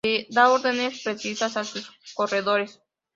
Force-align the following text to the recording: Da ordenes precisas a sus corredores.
Da 0.35 0.43
ordenes 0.55 1.03
precisas 1.03 1.55
a 1.57 1.63
sus 1.63 1.87
corredores. 2.15 2.79